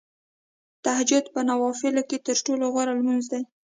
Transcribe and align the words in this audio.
تهجد 0.83 1.25
په 1.33 1.39
نوافلو 1.49 2.01
کې 2.09 2.17
تر 2.25 2.37
ټولو 2.45 2.65
غوره 2.73 2.93
لمونځ 2.99 3.25
دی. 3.31 3.41